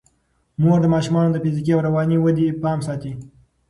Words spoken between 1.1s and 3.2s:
د فزیکي او رواني ودې پام ساتي.